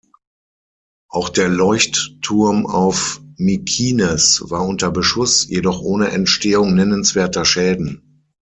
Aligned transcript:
Auch 1.11 1.29
der 1.29 1.47
Leuchtturm 1.47 2.65
auf 2.65 3.21
Mykines 3.37 4.43
war 4.49 4.65
unter 4.67 4.89
Beschuss, 4.89 5.47
jedoch 5.47 5.83
ohne 5.83 6.07
Entstehung 6.09 6.73
nennenswerter 6.73 7.45
Schäden. 7.45 8.25